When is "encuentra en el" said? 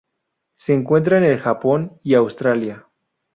0.73-1.37